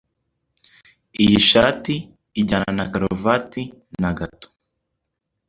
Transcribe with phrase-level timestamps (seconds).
[1.23, 1.95] Iyi shati
[2.41, 3.63] ijyana na karuvati
[4.01, 4.47] na gato.